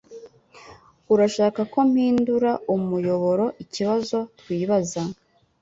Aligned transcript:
Urashaka 1.13 1.61
ko 1.73 1.79
mpindura 1.89 2.51
umuyoboroikibazo 2.75 4.17
twibaza 4.39 5.01